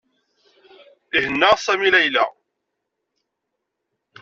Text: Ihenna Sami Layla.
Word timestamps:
Ihenna 1.17 1.51
Sami 1.63 1.89
Layla. 1.93 2.25